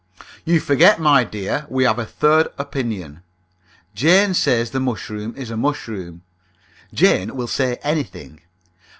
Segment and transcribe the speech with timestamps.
[0.45, 1.67] "You forget, my dear.
[1.69, 3.21] We have a third opinion.
[3.93, 6.23] Jane says the mushroom is a mushroom."
[6.91, 8.41] "Jane will say anything."